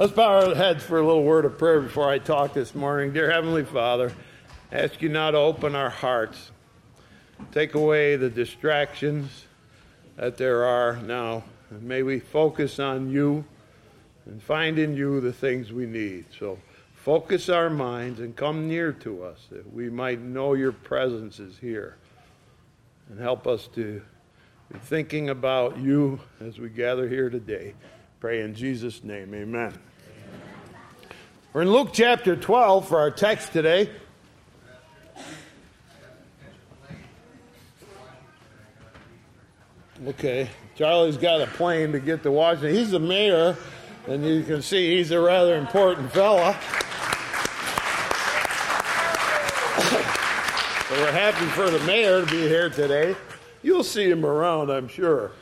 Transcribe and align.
Let's 0.00 0.12
bow 0.14 0.46
our 0.46 0.54
heads 0.54 0.82
for 0.82 0.98
a 0.98 1.06
little 1.06 1.24
word 1.24 1.44
of 1.44 1.58
prayer 1.58 1.78
before 1.78 2.08
I 2.08 2.18
talk 2.18 2.54
this 2.54 2.74
morning. 2.74 3.12
Dear 3.12 3.30
Heavenly 3.30 3.66
Father, 3.66 4.10
I 4.72 4.76
ask 4.76 5.02
you 5.02 5.10
now 5.10 5.30
to 5.30 5.36
open 5.36 5.74
our 5.74 5.90
hearts, 5.90 6.52
take 7.52 7.74
away 7.74 8.16
the 8.16 8.30
distractions 8.30 9.44
that 10.16 10.38
there 10.38 10.64
are 10.64 10.96
now, 10.96 11.44
and 11.68 11.82
may 11.82 12.02
we 12.02 12.18
focus 12.18 12.78
on 12.78 13.10
you 13.10 13.44
and 14.24 14.42
find 14.42 14.78
in 14.78 14.96
you 14.96 15.20
the 15.20 15.34
things 15.34 15.70
we 15.70 15.84
need. 15.84 16.24
So 16.38 16.58
focus 16.94 17.50
our 17.50 17.68
minds 17.68 18.20
and 18.20 18.34
come 18.34 18.68
near 18.68 18.92
to 18.92 19.22
us 19.24 19.48
that 19.50 19.70
we 19.70 19.90
might 19.90 20.22
know 20.22 20.54
your 20.54 20.72
presence 20.72 21.38
is 21.38 21.58
here 21.58 21.98
and 23.10 23.20
help 23.20 23.46
us 23.46 23.68
to 23.74 24.00
be 24.72 24.78
thinking 24.78 25.28
about 25.28 25.76
you 25.76 26.20
as 26.40 26.58
we 26.58 26.70
gather 26.70 27.06
here 27.06 27.28
today. 27.28 27.74
Pray 28.18 28.40
in 28.40 28.54
Jesus' 28.54 29.04
name, 29.04 29.34
amen. 29.34 29.78
We're 31.52 31.62
in 31.62 31.72
Luke 31.72 31.88
chapter 31.92 32.36
12 32.36 32.86
for 32.86 33.00
our 33.00 33.10
text 33.10 33.52
today. 33.52 33.90
Okay, 40.06 40.48
Charlie's 40.76 41.16
got 41.16 41.40
a 41.40 41.48
plane 41.48 41.90
to 41.90 41.98
get 41.98 42.22
to 42.22 42.30
Washington. 42.30 42.72
He's 42.72 42.92
the 42.92 43.00
mayor, 43.00 43.56
and 44.06 44.24
you 44.24 44.44
can 44.44 44.62
see 44.62 44.96
he's 44.96 45.10
a 45.10 45.18
rather 45.18 45.56
important 45.56 46.12
fella. 46.12 46.52
so 50.88 51.02
we're 51.02 51.10
happy 51.10 51.46
for 51.46 51.68
the 51.68 51.80
mayor 51.84 52.24
to 52.24 52.30
be 52.30 52.42
here 52.42 52.70
today. 52.70 53.16
You'll 53.64 53.82
see 53.82 54.08
him 54.08 54.24
around, 54.24 54.70
I'm 54.70 54.86
sure. 54.86 55.32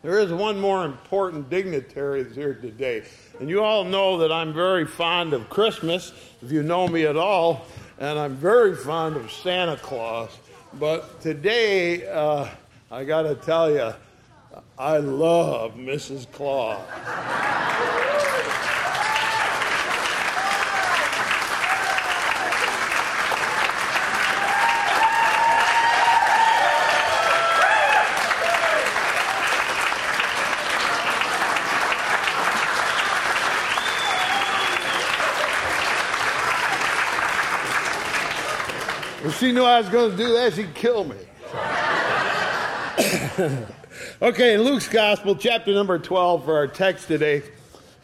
There 0.00 0.20
is 0.20 0.32
one 0.32 0.60
more 0.60 0.84
important 0.84 1.50
dignitary 1.50 2.22
that's 2.22 2.36
here 2.36 2.54
today. 2.54 3.02
And 3.40 3.50
you 3.50 3.64
all 3.64 3.82
know 3.82 4.18
that 4.18 4.30
I'm 4.30 4.54
very 4.54 4.86
fond 4.86 5.32
of 5.32 5.50
Christmas, 5.50 6.12
if 6.40 6.52
you 6.52 6.62
know 6.62 6.86
me 6.86 7.04
at 7.04 7.16
all, 7.16 7.66
and 7.98 8.16
I'm 8.16 8.36
very 8.36 8.76
fond 8.76 9.16
of 9.16 9.32
Santa 9.32 9.76
Claus. 9.76 10.38
But 10.74 11.20
today, 11.20 12.06
uh, 12.06 12.48
I 12.92 13.02
got 13.02 13.22
to 13.22 13.34
tell 13.34 13.72
you, 13.72 13.92
I 14.78 14.98
love 14.98 15.74
Mrs. 15.74 16.30
Claus. 16.30 16.78
She 39.38 39.52
knew 39.52 39.62
I 39.62 39.80
was 39.80 39.88
going 39.88 40.10
to 40.10 40.16
do 40.16 40.32
that, 40.32 40.54
she'd 40.54 40.74
kill 40.74 41.04
me. 41.04 41.16
okay, 44.22 44.54
in 44.54 44.62
Luke's 44.62 44.88
Gospel, 44.88 45.36
chapter 45.36 45.72
number 45.72 45.98
12, 45.98 46.44
for 46.44 46.56
our 46.56 46.66
text 46.66 47.06
today, 47.06 47.42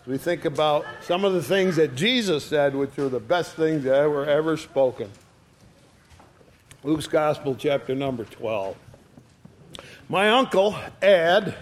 we 0.07 0.17
think 0.17 0.45
about 0.45 0.85
some 1.03 1.25
of 1.25 1.33
the 1.33 1.43
things 1.43 1.77
that 1.77 1.95
Jesus 1.97 2.45
said, 2.45 2.75
which 2.75 2.99
are 2.99 3.09
the 3.09 3.19
best 3.19 3.55
things 3.55 3.85
that 3.85 4.09
were 4.09 4.27
ever 4.27 4.57
spoken. 4.57 5.11
Luke's 6.85 7.07
Gospel, 7.07 7.57
chapter 7.57 7.95
number 7.95 8.25
12. 8.25 8.77
My 10.09 10.31
uncle, 10.31 10.77
Ed, 11.03 11.57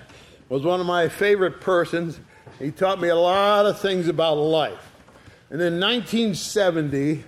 was 0.49 0.65
one 0.65 0.81
of 0.81 0.87
my 0.87 1.09
favorite 1.09 1.61
persons. 1.61 2.21
He 2.59 2.71
taught 2.73 3.01
me 3.01 3.09
a 3.09 3.17
lot 3.17 3.65
of 3.65 3.81
things 3.81 4.09
about 4.09 4.35
life. 4.35 4.93
And 5.49 5.63
in 5.63 5.81
1970, 5.81 7.25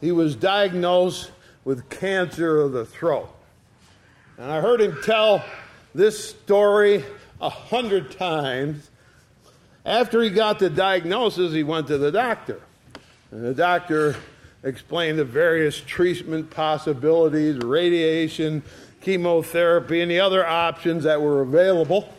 he 0.00 0.12
was 0.12 0.34
diagnosed 0.34 1.30
with 1.66 1.90
cancer 1.90 2.60
of 2.60 2.70
the 2.70 2.86
throat. 2.86 3.28
And 4.38 4.50
I 4.50 4.60
heard 4.60 4.80
him 4.80 4.96
tell 5.02 5.44
this 5.96 6.30
story 6.30 7.04
a 7.40 7.50
hundred 7.50 8.12
times. 8.12 8.88
After 9.84 10.22
he 10.22 10.30
got 10.30 10.60
the 10.60 10.70
diagnosis, 10.70 11.52
he 11.52 11.64
went 11.64 11.88
to 11.88 11.98
the 11.98 12.12
doctor. 12.12 12.60
And 13.32 13.44
the 13.44 13.52
doctor 13.52 14.14
explained 14.62 15.18
the 15.18 15.24
various 15.24 15.80
treatment 15.80 16.50
possibilities, 16.50 17.58
radiation, 17.58 18.62
chemotherapy, 19.00 20.00
and 20.00 20.10
the 20.10 20.20
other 20.20 20.46
options 20.46 21.02
that 21.02 21.20
were 21.20 21.42
available. 21.42 22.14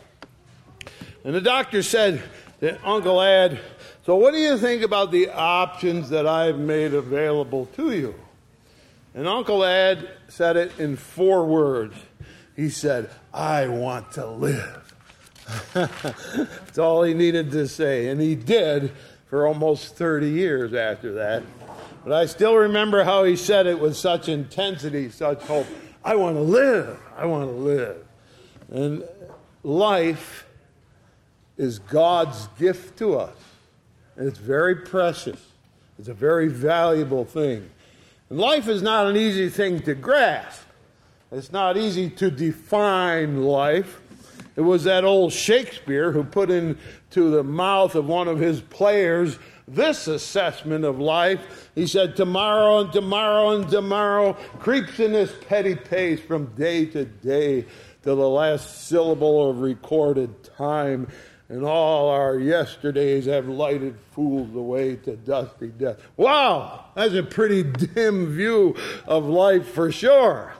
And 1.24 1.34
the 1.34 1.40
doctor 1.40 1.82
said 1.82 2.22
to 2.60 2.86
Uncle 2.86 3.22
Ed, 3.22 3.60
So, 4.04 4.14
what 4.16 4.32
do 4.32 4.38
you 4.38 4.58
think 4.58 4.82
about 4.82 5.10
the 5.10 5.30
options 5.30 6.10
that 6.10 6.26
I've 6.26 6.58
made 6.58 6.92
available 6.92 7.64
to 7.76 7.92
you? 7.92 8.14
And 9.14 9.26
Uncle 9.26 9.64
Ed 9.64 10.10
said 10.28 10.56
it 10.56 10.78
in 10.78 10.96
four 10.96 11.44
words. 11.44 11.96
He 12.54 12.68
said, 12.70 13.10
I 13.32 13.68
want 13.68 14.12
to 14.12 14.26
live. 14.26 14.94
That's 15.74 16.78
all 16.78 17.02
he 17.02 17.14
needed 17.14 17.50
to 17.52 17.66
say. 17.68 18.08
And 18.08 18.20
he 18.20 18.34
did 18.34 18.92
for 19.26 19.46
almost 19.46 19.96
30 19.96 20.28
years 20.28 20.74
after 20.74 21.14
that. 21.14 21.42
But 22.04 22.12
I 22.12 22.26
still 22.26 22.56
remember 22.56 23.04
how 23.04 23.24
he 23.24 23.36
said 23.36 23.66
it 23.66 23.78
with 23.78 23.96
such 23.96 24.28
intensity, 24.28 25.10
such 25.10 25.42
hope. 25.42 25.66
I 26.04 26.16
want 26.16 26.36
to 26.36 26.42
live. 26.42 26.98
I 27.16 27.26
want 27.26 27.48
to 27.48 27.56
live. 27.56 28.06
And 28.70 29.04
life 29.62 30.46
is 31.56 31.78
God's 31.78 32.48
gift 32.58 32.98
to 32.98 33.18
us. 33.18 33.36
And 34.16 34.26
it's 34.26 34.38
very 34.38 34.76
precious. 34.76 35.40
It's 35.98 36.08
a 36.08 36.14
very 36.14 36.48
valuable 36.48 37.24
thing. 37.24 37.68
Life 38.30 38.68
is 38.68 38.82
not 38.82 39.06
an 39.06 39.16
easy 39.16 39.48
thing 39.48 39.80
to 39.80 39.94
grasp. 39.94 40.62
It's 41.32 41.52
not 41.52 41.76
easy 41.76 42.10
to 42.10 42.30
define 42.30 43.42
life. 43.42 44.00
It 44.54 44.62
was 44.62 44.84
that 44.84 45.04
old 45.04 45.32
Shakespeare 45.32 46.12
who 46.12 46.24
put 46.24 46.50
into 46.50 47.30
the 47.30 47.42
mouth 47.42 47.94
of 47.94 48.06
one 48.06 48.28
of 48.28 48.38
his 48.38 48.60
players 48.60 49.38
this 49.66 50.08
assessment 50.08 50.84
of 50.84 50.98
life. 50.98 51.70
He 51.74 51.86
said, 51.86 52.16
Tomorrow 52.16 52.80
and 52.80 52.92
tomorrow 52.92 53.50
and 53.50 53.68
tomorrow 53.70 54.34
creeps 54.58 54.98
in 54.98 55.12
this 55.12 55.32
petty 55.48 55.74
pace 55.74 56.20
from 56.20 56.46
day 56.54 56.86
to 56.86 57.04
day 57.04 57.62
to 58.02 58.14
the 58.14 58.28
last 58.28 58.88
syllable 58.88 59.50
of 59.50 59.60
recorded 59.60 60.42
time 60.56 61.08
and 61.48 61.64
all 61.64 62.10
our 62.10 62.38
yesterdays 62.38 63.24
have 63.26 63.48
lighted 63.48 63.96
fools 64.12 64.54
away 64.54 64.96
to 64.96 65.16
dusty 65.16 65.68
death. 65.68 65.98
Wow, 66.16 66.84
that's 66.94 67.14
a 67.14 67.22
pretty 67.22 67.62
dim 67.62 68.26
view 68.26 68.76
of 69.06 69.24
life 69.24 69.66
for 69.68 69.90
sure. 69.90 70.52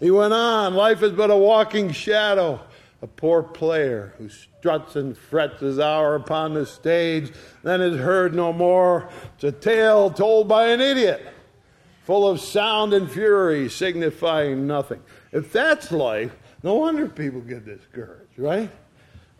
He 0.00 0.10
went 0.10 0.32
on, 0.32 0.74
life 0.74 1.02
is 1.02 1.12
but 1.12 1.30
a 1.30 1.36
walking 1.36 1.92
shadow, 1.92 2.60
a 3.02 3.06
poor 3.06 3.42
player 3.42 4.14
who 4.18 4.28
struts 4.28 4.96
and 4.96 5.16
frets 5.16 5.60
his 5.60 5.78
hour 5.78 6.16
upon 6.16 6.54
the 6.54 6.66
stage, 6.66 7.32
then 7.62 7.80
is 7.80 7.96
heard 7.98 8.34
no 8.34 8.52
more. 8.52 9.08
It's 9.34 9.44
a 9.44 9.52
tale 9.52 10.10
told 10.10 10.48
by 10.48 10.68
an 10.68 10.80
idiot, 10.80 11.24
full 12.04 12.28
of 12.28 12.40
sound 12.40 12.94
and 12.94 13.08
fury, 13.08 13.68
signifying 13.68 14.66
nothing. 14.66 15.02
If 15.30 15.52
that's 15.52 15.92
life, 15.92 16.34
no 16.64 16.74
wonder 16.74 17.08
people 17.08 17.40
get 17.40 17.64
discouraged, 17.64 18.38
right? 18.38 18.70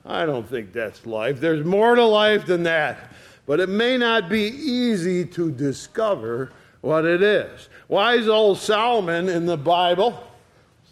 I 0.05 0.27
don't 0.27 0.49
think 0.49 0.73
that's 0.73 1.07
life. 1.07 1.41
There's 1.41 1.65
more 1.65 1.95
to 1.95 2.05
life 2.05 2.47
than 2.47 2.65
that. 2.65 2.99
But 3.47 3.61
it 3.61 3.69
may 3.69 3.97
not 3.97 4.29
be 4.29 4.43
easy 4.43 5.25
to 5.27 5.51
discover 5.51 6.53
what 6.81 7.05
it 7.05 7.23
is. 7.23 7.69
Wise 7.89 8.29
old 8.29 8.59
Solomon 8.59 9.29
in 9.29 9.47
the 9.47 9.57
Bible 9.57 10.23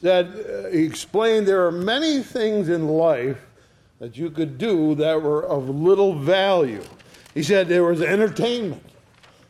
said, 0.00 0.26
uh, 0.26 0.68
he 0.70 0.84
explained 0.84 1.46
there 1.46 1.66
are 1.66 1.72
many 1.72 2.22
things 2.22 2.68
in 2.68 2.88
life 2.88 3.38
that 3.98 4.16
you 4.16 4.30
could 4.30 4.58
do 4.58 4.94
that 4.94 5.20
were 5.20 5.44
of 5.46 5.68
little 5.68 6.14
value. 6.14 6.82
He 7.34 7.42
said 7.42 7.68
there 7.68 7.84
was 7.84 8.00
entertainment. 8.00 8.84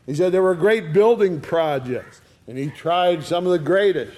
He 0.07 0.15
said 0.15 0.33
there 0.33 0.43
were 0.43 0.55
great 0.55 0.93
building 0.93 1.41
projects, 1.41 2.21
and 2.49 2.59
he 2.59 2.69
tried 2.69 3.23
some 3.23 3.47
of 3.47 3.53
the 3.53 3.59
greatest. 3.59 4.17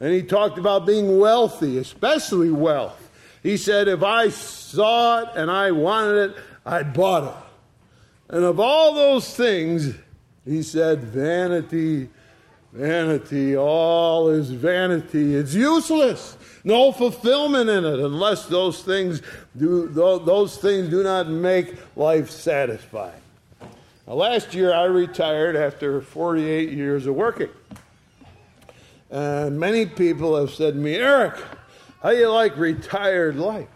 And 0.00 0.12
he 0.12 0.22
talked 0.22 0.58
about 0.58 0.86
being 0.86 1.18
wealthy, 1.18 1.78
especially 1.78 2.50
wealth. 2.50 3.09
He 3.42 3.56
said, 3.56 3.88
if 3.88 4.02
I 4.02 4.28
saw 4.28 5.22
it 5.22 5.28
and 5.34 5.50
I 5.50 5.70
wanted 5.70 6.30
it, 6.30 6.36
I 6.64 6.82
bought 6.82 7.24
it. 7.24 8.34
And 8.34 8.44
of 8.44 8.60
all 8.60 8.94
those 8.94 9.34
things, 9.34 9.94
he 10.44 10.62
said, 10.62 11.02
vanity, 11.02 12.08
vanity, 12.72 13.56
all 13.56 14.28
is 14.28 14.50
vanity. 14.50 15.34
It's 15.34 15.54
useless. 15.54 16.36
No 16.62 16.92
fulfillment 16.92 17.70
in 17.70 17.84
it 17.84 17.98
unless 17.98 18.46
those 18.46 18.82
things 18.82 19.22
do, 19.56 19.88
those 19.88 20.58
things 20.58 20.88
do 20.88 21.02
not 21.02 21.28
make 21.28 21.74
life 21.96 22.30
satisfying. 22.30 23.20
Now, 24.06 24.14
last 24.14 24.54
year 24.54 24.74
I 24.74 24.84
retired 24.84 25.56
after 25.56 26.00
48 26.02 26.70
years 26.70 27.06
of 27.06 27.14
working. 27.14 27.48
And 29.10 29.58
many 29.58 29.86
people 29.86 30.36
have 30.36 30.50
said 30.50 30.74
to 30.74 30.80
me, 30.80 30.94
Eric, 30.96 31.34
how 32.02 32.10
do 32.10 32.16
you 32.16 32.30
like 32.30 32.56
retired 32.56 33.36
life? 33.36 33.68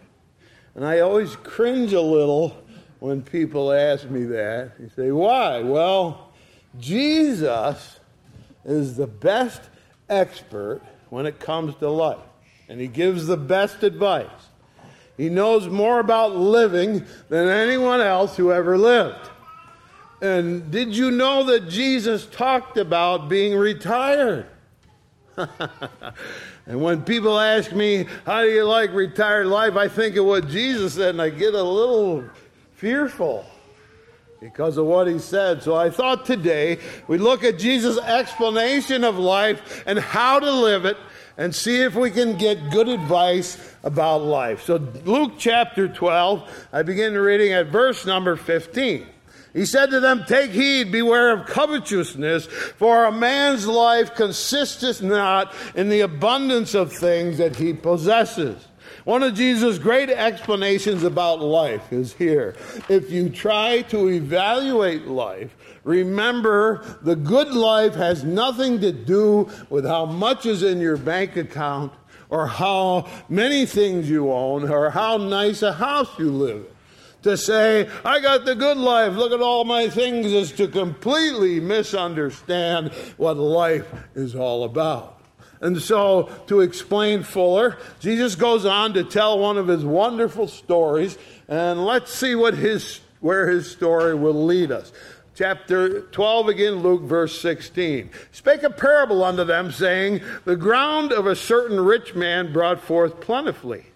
And 0.75 0.85
I 0.85 1.01
always 1.01 1.37
cringe 1.37 1.93
a 1.93 2.01
little 2.01 2.57
when 2.99 3.23
people 3.23 3.73
ask 3.73 4.09
me 4.09 4.25
that. 4.25 4.73
You 4.81 4.91
say, 4.97 5.13
why? 5.13 5.61
Well, 5.61 6.33
Jesus 6.79 8.01
is 8.65 8.97
the 8.97 9.07
best 9.07 9.63
expert 10.09 10.81
when 11.11 11.27
it 11.27 11.39
comes 11.39 11.75
to 11.77 11.89
life, 11.89 12.19
and 12.69 12.81
he 12.81 12.89
gives 12.89 13.27
the 13.27 13.37
best 13.37 13.83
advice. 13.83 14.27
He 15.17 15.29
knows 15.29 15.69
more 15.69 16.01
about 16.01 16.35
living 16.35 17.05
than 17.29 17.49
anyone 17.49 18.01
else 18.01 18.37
who 18.37 18.51
ever 18.51 18.77
lived. 18.77 19.31
And 20.21 20.71
did 20.71 20.97
you 20.97 21.11
know 21.11 21.45
that 21.45 21.69
Jesus 21.69 22.27
talked 22.27 22.79
about 22.79 23.29
being 23.29 23.55
retired? 23.55 24.47
and 26.67 26.81
when 26.81 27.03
people 27.03 27.39
ask 27.39 27.73
me, 27.73 28.07
How 28.25 28.43
do 28.43 28.49
you 28.49 28.65
like 28.65 28.93
retired 28.93 29.47
life? 29.47 29.77
I 29.77 29.89
think 29.89 30.17
of 30.17 30.25
what 30.25 30.49
Jesus 30.49 30.95
said 30.95 31.11
and 31.11 31.23
I 31.23 31.31
get 31.31 31.55
a 31.55 31.63
little 31.63 32.25
fearful 32.77 33.45
because 34.41 34.77
of 34.77 34.87
what 34.87 35.07
he 35.07 35.19
said. 35.19 35.63
So 35.63 35.75
I 35.75 35.91
thought 35.91 36.27
today 36.27 36.79
we 37.07 37.19
look 37.19 37.45
at 37.45 37.59
Jesus' 37.59 37.99
explanation 37.99 39.05
of 39.05 39.19
life 39.19 39.83
and 39.87 39.99
how 39.99 40.39
to 40.41 40.51
live 40.51 40.85
it 40.85 40.97
and 41.37 41.55
see 41.55 41.81
if 41.81 41.95
we 41.95 42.11
can 42.11 42.37
get 42.37 42.71
good 42.71 42.89
advice 42.89 43.75
about 43.83 44.23
life. 44.23 44.63
So, 44.63 44.77
Luke 45.05 45.33
chapter 45.37 45.89
12, 45.89 46.69
I 46.73 46.83
begin 46.83 47.15
reading 47.15 47.53
at 47.53 47.67
verse 47.67 48.07
number 48.07 48.37
15. 48.37 49.07
He 49.55 49.65
said 49.65 49.91
to 49.91 50.01
them, 50.01 50.25
Take 50.27 50.51
heed, 50.51 50.91
beware 50.91 51.31
of 51.31 51.47
covetousness, 51.47 52.47
for 52.47 53.05
a 53.05 53.13
man's 53.13 53.67
life 53.67 54.15
consisteth 54.15 55.01
not 55.01 55.55
in 55.77 55.89
the 55.89 56.01
abundance 56.01 56.75
of 56.75 56.93
things 56.93 57.39
that 57.39 57.57
he 57.57 57.73
possesses. 57.73 58.67
One 59.05 59.23
of 59.23 59.35
Jesus' 59.35 59.79
great 59.79 60.11
explanations 60.11 61.05
about 61.05 61.41
life 61.41 61.93
is 61.93 62.15
here. 62.15 62.57
If 62.89 63.11
you 63.13 63.29
try 63.29 63.83
to 63.83 64.09
evaluate 64.09 65.07
life, 65.07 65.55
remember 65.85 66.85
the 67.03 67.15
good 67.15 67.53
life 67.53 67.95
has 67.95 68.25
nothing 68.25 68.81
to 68.81 68.93
do 68.93 69.49
with 69.71 69.87
how 69.87 70.05
much 70.05 70.47
is 70.47 70.63
in 70.63 70.81
your 70.81 70.97
bank 70.97 71.37
account 71.37 71.93
or 72.29 72.47
how 72.47 73.07
many 73.29 73.67
things 73.67 74.11
you 74.11 74.33
own 74.33 74.69
or 74.69 74.91
how 74.91 75.19
nice 75.19 75.63
a 75.63 75.75
house 75.75 76.09
you 76.19 76.33
live 76.33 76.57
in. 76.57 76.74
To 77.25 77.39
say, 77.39 77.89
I 78.05 78.21
got 78.21 78.45
the 78.45 78.55
good 78.55 78.77
life, 78.77 79.15
look 79.15 79.33
at 79.33 79.41
all 79.41 79.65
my 79.65 79.89
things, 79.89 80.27
is 80.27 80.53
to 80.53 80.69
completely 80.69 81.59
misunderstand 81.59 82.93
what 83.17 83.39
life 83.39 83.91
is 84.15 84.37
all 84.37 84.65
about. 84.65 85.23
And 85.63 85.81
so, 85.81 86.31
to 86.49 86.61
explain 86.61 87.23
fuller, 87.23 87.79
Jesus 87.99 88.35
goes 88.35 88.67
on 88.67 88.93
to 88.93 89.05
tell 89.05 89.39
one 89.39 89.57
of 89.57 89.69
his 89.69 89.87
wonderful 89.87 90.49
stories, 90.49 91.17
and 91.49 91.87
let's 91.87 92.13
see 92.13 92.35
what 92.35 92.53
his, 92.53 93.01
where 93.21 93.49
his 93.49 93.71
story 93.71 94.15
will 94.15 94.45
lead 94.45 94.71
us. 94.71 94.93
Chapter 95.35 96.03
12 96.03 96.49
again, 96.49 96.75
Luke, 96.83 97.05
verse 97.05 97.41
16. 97.41 98.11
Spake 98.33 98.65
a 98.65 98.69
parable 98.71 99.25
unto 99.25 99.45
them, 99.45 99.73
saying, 99.73 100.21
The 100.45 100.57
ground 100.57 101.11
of 101.11 101.27
a 101.27 101.35
certain 101.35 101.81
rich 101.81 102.15
man 102.15 102.53
brought 102.53 102.83
forth 102.83 103.23
plentifully. 103.23 103.87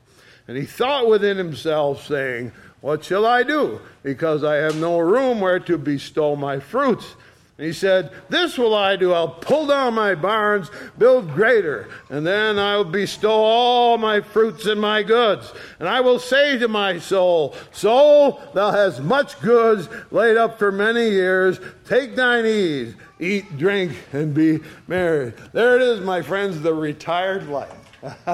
And 0.48 0.56
he 0.56 0.64
thought 0.64 1.10
within 1.10 1.36
himself, 1.36 2.06
saying, 2.06 2.52
What 2.80 3.04
shall 3.04 3.26
I 3.26 3.42
do? 3.42 3.80
Because 4.02 4.44
I 4.44 4.56
have 4.56 4.76
no 4.76 4.98
room 5.00 5.40
where 5.40 5.58
to 5.60 5.76
bestow 5.76 6.36
my 6.36 6.60
fruits. 6.60 7.16
And 7.58 7.66
he 7.66 7.72
said, 7.72 8.12
This 8.28 8.56
will 8.56 8.72
I 8.72 8.94
do. 8.94 9.12
I'll 9.12 9.28
pull 9.28 9.66
down 9.66 9.94
my 9.94 10.14
barns, 10.14 10.70
build 10.96 11.32
greater, 11.32 11.88
and 12.08 12.24
then 12.24 12.56
I'll 12.56 12.84
bestow 12.84 13.32
all 13.32 13.98
my 13.98 14.20
fruits 14.20 14.66
and 14.66 14.80
my 14.80 15.02
goods. 15.02 15.52
And 15.80 15.88
I 15.88 16.00
will 16.00 16.20
say 16.20 16.56
to 16.58 16.68
my 16.68 17.00
soul, 17.00 17.56
Soul, 17.72 18.40
thou 18.54 18.70
hast 18.70 19.00
much 19.02 19.40
goods 19.40 19.88
laid 20.12 20.36
up 20.36 20.60
for 20.60 20.70
many 20.70 21.10
years. 21.10 21.58
Take 21.84 22.14
thine 22.14 22.46
ease, 22.46 22.94
eat, 23.18 23.58
drink, 23.58 23.92
and 24.12 24.32
be 24.32 24.60
merry. 24.86 25.32
There 25.52 25.74
it 25.74 25.82
is, 25.82 26.00
my 26.00 26.22
friends, 26.22 26.60
the 26.60 26.74
retired 26.74 27.48
life. 27.48 27.74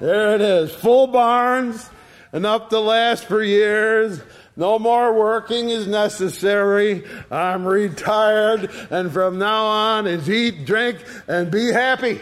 there 0.00 0.34
it 0.34 0.40
is. 0.40 0.74
Full 0.74 1.06
barns, 1.06 1.88
enough 2.32 2.68
to 2.70 2.80
last 2.80 3.24
for 3.24 3.42
years 3.42 4.20
no 4.56 4.78
more 4.78 5.14
working 5.14 5.70
is 5.70 5.86
necessary. 5.86 7.04
I'm 7.30 7.64
retired, 7.64 8.70
and 8.90 9.10
from 9.10 9.38
now 9.38 9.64
on 9.64 10.06
is 10.06 10.28
eat, 10.28 10.66
drink, 10.66 11.02
and 11.26 11.50
be 11.50 11.72
happy. 11.72 12.20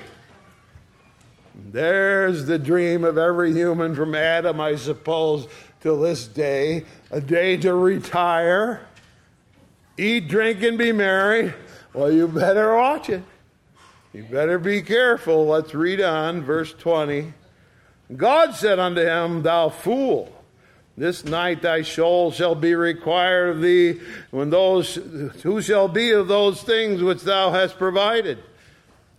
There's 1.73 2.47
the 2.47 2.59
dream 2.59 3.05
of 3.05 3.19
every 3.19 3.53
human 3.53 3.95
from 3.95 4.15
Adam, 4.15 4.61
I 4.61 4.77
suppose, 4.77 5.49
till 5.81 6.01
this 6.01 6.27
day. 6.27 6.85
A 7.11 7.21
day 7.21 7.57
to 7.59 7.75
retire, 7.75 8.87
eat, 9.99 10.29
drink, 10.29 10.63
and 10.63 10.79
be 10.79 10.93
merry. 10.93 11.53
Well, 11.93 12.13
you 12.13 12.29
better 12.29 12.77
watch 12.77 13.11
it. 13.11 13.25
You 14.13 14.23
better 14.25 14.59
be 14.59 14.83
careful. 14.83 15.47
Let's 15.47 15.75
read 15.75 16.01
on, 16.01 16.43
verse 16.43 16.73
20. 16.73 17.33
God 18.17 18.55
said 18.55 18.79
unto 18.79 19.01
him, 19.01 19.43
Thou 19.43 19.69
fool. 19.69 20.33
This 20.97 21.25
night 21.25 21.63
thy 21.63 21.83
soul 21.83 22.31
shall 22.31 22.55
be 22.55 22.75
required 22.75 23.57
of 23.57 23.63
thee, 23.63 24.01
when 24.31 24.51
those 24.51 24.97
who 25.43 25.63
shall 25.63 25.89
be 25.89 26.11
of 26.11 26.29
those 26.29 26.63
things 26.63 27.03
which 27.03 27.23
thou 27.23 27.51
hast 27.53 27.79
provided. 27.79 28.39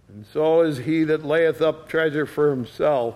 And 0.09 0.25
so 0.27 0.61
is 0.61 0.77
he 0.77 1.05
that 1.05 1.25
layeth 1.25 1.61
up 1.61 1.87
treasure 1.89 2.25
for 2.25 2.51
himself 2.51 3.15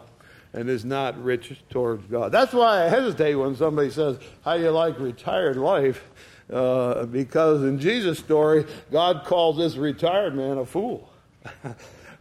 and 0.53 0.69
is 0.69 0.85
not 0.85 1.21
rich 1.21 1.53
towards 1.69 2.05
God. 2.07 2.31
That's 2.31 2.53
why 2.53 2.85
I 2.85 2.89
hesitate 2.89 3.35
when 3.35 3.55
somebody 3.55 3.89
says, 3.89 4.17
How 4.43 4.57
do 4.57 4.63
you 4.63 4.71
like 4.71 4.97
retired 4.99 5.57
life? 5.57 6.03
Uh, 6.51 7.05
because 7.05 7.63
in 7.63 7.79
Jesus' 7.79 8.19
story, 8.19 8.65
God 8.91 9.25
calls 9.25 9.57
this 9.57 9.75
retired 9.75 10.35
man 10.35 10.57
a 10.57 10.65
fool. 10.65 11.09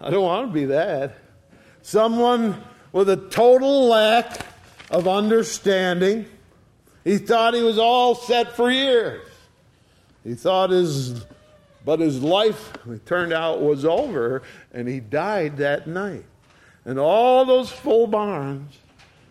I 0.00 0.10
don't 0.10 0.24
want 0.24 0.48
to 0.48 0.52
be 0.52 0.66
that. 0.66 1.16
Someone 1.82 2.62
with 2.94 3.11
a 3.11 3.17
total 3.17 3.88
lack 3.88 4.46
of 4.88 5.08
understanding 5.08 6.25
he 7.02 7.19
thought 7.19 7.52
he 7.52 7.62
was 7.62 7.76
all 7.76 8.14
set 8.14 8.55
for 8.55 8.70
years. 8.70 9.29
He 10.23 10.35
thought 10.35 10.70
his, 10.70 11.26
but 11.85 11.99
his 11.99 12.23
life, 12.23 12.73
it 12.88 13.05
turned 13.05 13.32
out, 13.32 13.61
was 13.61 13.85
over, 13.85 14.43
and 14.73 14.87
he 14.88 15.00
died 15.00 15.56
that 15.56 15.88
night. 15.88 16.25
And 16.85 16.99
all 16.99 17.44
those 17.44 17.70
full 17.70 18.06
barns 18.06 18.79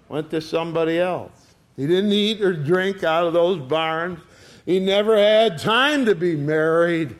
went 0.09 0.30
to 0.31 0.42
somebody 0.42 1.00
else. 1.00 1.31
He 1.77 1.88
didn't 1.88 2.12
eat 2.12 2.42
or 2.42 2.54
drink 2.54 3.04
out 3.04 3.25
of 3.25 3.33
those 3.33 3.59
barns. 3.59 4.19
He 4.66 4.81
never 4.81 5.18
had 5.18 5.57
time 5.57 6.06
to 6.06 6.16
be 6.16 6.36
married, 6.36 7.16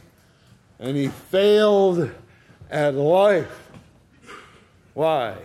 and 0.78 0.98
he 0.98 1.08
failed 1.08 2.12
at 2.70 2.96
life. 2.96 3.70
Why? 4.94 5.38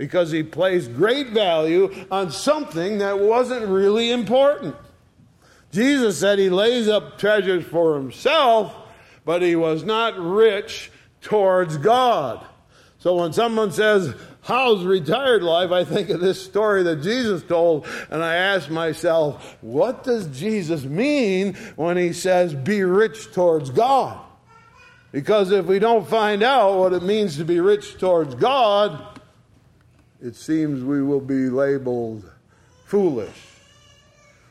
Because 0.00 0.30
he 0.30 0.42
placed 0.42 0.94
great 0.94 1.28
value 1.28 2.06
on 2.10 2.30
something 2.30 2.96
that 2.96 3.18
wasn't 3.18 3.66
really 3.68 4.10
important. 4.10 4.74
Jesus 5.72 6.18
said 6.18 6.38
he 6.38 6.48
lays 6.48 6.88
up 6.88 7.18
treasures 7.18 7.66
for 7.66 7.96
himself, 7.96 8.74
but 9.26 9.42
he 9.42 9.54
was 9.56 9.84
not 9.84 10.18
rich 10.18 10.90
towards 11.20 11.76
God. 11.76 12.42
So 12.98 13.16
when 13.16 13.34
someone 13.34 13.72
says, 13.72 14.14
How's 14.40 14.84
retired 14.84 15.42
life? 15.42 15.70
I 15.70 15.84
think 15.84 16.08
of 16.08 16.20
this 16.20 16.42
story 16.42 16.82
that 16.84 17.02
Jesus 17.02 17.42
told, 17.42 17.86
and 18.08 18.24
I 18.24 18.36
ask 18.36 18.70
myself, 18.70 19.58
what 19.60 20.02
does 20.02 20.26
Jesus 20.28 20.82
mean 20.82 21.52
when 21.76 21.98
he 21.98 22.14
says, 22.14 22.54
Be 22.54 22.84
rich 22.84 23.34
towards 23.34 23.68
God? 23.68 24.18
Because 25.12 25.50
if 25.50 25.66
we 25.66 25.78
don't 25.78 26.08
find 26.08 26.42
out 26.42 26.78
what 26.78 26.94
it 26.94 27.02
means 27.02 27.36
to 27.36 27.44
be 27.44 27.60
rich 27.60 27.98
towards 27.98 28.34
God, 28.36 29.09
it 30.22 30.36
seems 30.36 30.84
we 30.84 31.02
will 31.02 31.20
be 31.20 31.48
labeled 31.48 32.30
foolish. 32.84 33.50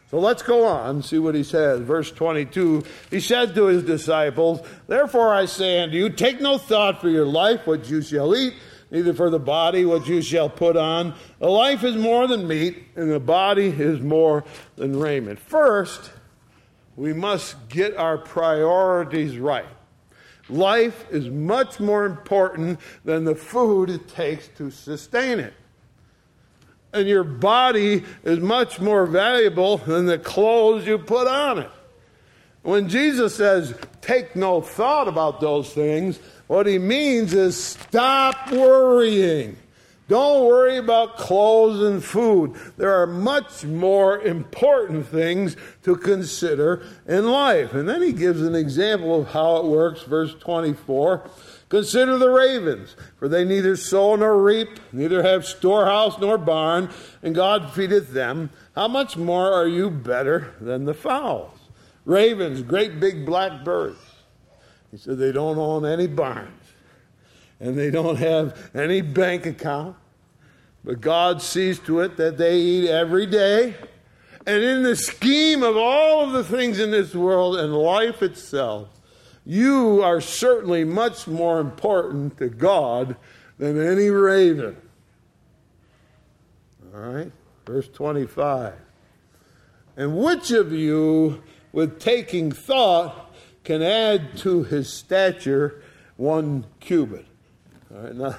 So 0.09 0.17
let's 0.19 0.41
go 0.41 0.65
on 0.65 1.03
see 1.03 1.19
what 1.19 1.35
he 1.35 1.43
says. 1.43 1.81
Verse 1.81 2.11
22 2.11 2.83
He 3.11 3.19
said 3.19 3.53
to 3.55 3.65
his 3.65 3.83
disciples, 3.83 4.61
Therefore 4.87 5.33
I 5.33 5.45
say 5.45 5.81
unto 5.81 5.95
you, 5.95 6.09
take 6.09 6.41
no 6.41 6.57
thought 6.57 6.99
for 6.99 7.09
your 7.09 7.25
life, 7.25 7.67
what 7.67 7.89
you 7.89 8.01
shall 8.01 8.35
eat, 8.35 8.55
neither 8.89 9.13
for 9.13 9.29
the 9.29 9.39
body, 9.39 9.85
what 9.85 10.07
you 10.07 10.21
shall 10.23 10.49
put 10.49 10.75
on. 10.75 11.13
A 11.41 11.47
life 11.47 11.83
is 11.83 11.95
more 11.95 12.27
than 12.27 12.47
meat, 12.47 12.83
and 12.95 13.11
the 13.11 13.19
body 13.19 13.67
is 13.67 13.99
more 13.99 14.43
than 14.77 14.99
raiment. 14.99 15.37
First, 15.37 16.11
we 16.95 17.13
must 17.13 17.69
get 17.69 17.95
our 17.95 18.17
priorities 18.17 19.37
right. 19.37 19.65
Life 20.49 21.05
is 21.11 21.29
much 21.29 21.79
more 21.79 22.07
important 22.07 22.79
than 23.05 23.25
the 23.25 23.35
food 23.35 23.91
it 23.91 24.07
takes 24.07 24.47
to 24.57 24.71
sustain 24.71 25.39
it 25.39 25.53
and 26.93 27.07
your 27.07 27.23
body 27.23 28.03
is 28.23 28.39
much 28.39 28.79
more 28.79 29.05
valuable 29.05 29.77
than 29.77 30.05
the 30.05 30.17
clothes 30.17 30.87
you 30.87 30.97
put 30.97 31.27
on 31.27 31.59
it. 31.59 31.69
When 32.61 32.89
Jesus 32.89 33.35
says, 33.35 33.73
take 34.01 34.35
no 34.35 34.61
thought 34.61 35.07
about 35.07 35.39
those 35.39 35.73
things, 35.73 36.19
what 36.47 36.65
he 36.65 36.77
means 36.77 37.33
is 37.33 37.55
stop 37.55 38.51
worrying. 38.51 39.55
Don't 40.07 40.45
worry 40.45 40.77
about 40.77 41.17
clothes 41.17 41.81
and 41.87 42.03
food. 42.03 42.55
There 42.77 42.99
are 42.99 43.05
much 43.05 43.63
more 43.63 44.19
important 44.19 45.05
things 45.05 45.55
to 45.83 45.95
consider 45.95 46.83
in 47.07 47.29
life. 47.29 47.75
And 47.75 47.87
then 47.87 48.01
he 48.01 48.11
gives 48.11 48.41
an 48.41 48.55
example 48.55 49.21
of 49.21 49.27
how 49.27 49.57
it 49.57 49.65
works, 49.65 50.01
verse 50.01 50.33
24. 50.39 51.29
Consider 51.69 52.17
the 52.17 52.29
ravens, 52.29 52.95
for 53.17 53.27
they 53.27 53.45
neither 53.45 53.75
sow 53.75 54.15
nor 54.15 54.41
reap, 54.41 54.79
neither 54.91 55.21
have 55.21 55.45
storehouse 55.45 56.17
nor 56.19 56.37
barn, 56.37 56.89
and 57.21 57.35
God 57.35 57.71
feedeth 57.71 58.11
them. 58.11 58.49
How 58.75 58.87
much 58.87 59.15
more 59.15 59.53
are 59.53 59.67
you 59.67 59.91
better 59.91 60.55
than 60.59 60.85
the 60.85 60.95
fowls? 60.95 61.57
Ravens, 62.05 62.63
great 62.63 62.99
big 62.99 63.23
black 63.23 63.63
birds. 63.63 63.99
He 64.89 64.97
said 64.97 65.19
they 65.19 65.31
don't 65.31 65.59
own 65.59 65.85
any 65.85 66.07
barns 66.07 66.59
and 67.59 67.77
they 67.77 67.91
don't 67.91 68.17
have 68.17 68.71
any 68.73 69.01
bank 69.01 69.45
account. 69.45 69.95
But 70.83 71.01
God 71.01 71.41
sees 71.41 71.79
to 71.79 71.99
it 71.99 72.17
that 72.17 72.37
they 72.37 72.57
eat 72.57 72.89
every 72.89 73.25
day. 73.25 73.75
And 74.47 74.63
in 74.63 74.83
the 74.83 74.95
scheme 74.95 75.61
of 75.61 75.75
all 75.75 76.23
of 76.23 76.31
the 76.31 76.43
things 76.43 76.79
in 76.79 76.91
this 76.91 77.13
world 77.13 77.57
and 77.57 77.75
life 77.75 78.23
itself, 78.23 78.87
you 79.49 80.03
are 80.03 80.21
certainly 80.21 80.83
much 80.83 81.25
more 81.25 81.59
important 81.59 82.37
to 82.37 82.49
God 82.49 83.15
than 83.57 83.83
any 83.83 84.11
raven. 84.11 84.77
All 86.93 86.99
right? 86.99 87.31
Verse 87.65 87.87
25. 87.87 88.75
And 89.97 90.15
which 90.15 90.51
of 90.51 90.71
you, 90.71 91.41
with 91.71 91.99
taking 91.99 92.51
thought, 92.51 93.33
can 93.63 93.81
add 93.81 94.37
to 94.37 94.65
his 94.65 94.93
stature 94.93 95.81
one 96.15 96.67
cubit? 96.79 97.25
All 97.91 98.01
right, 98.03 98.15
now, 98.15 98.35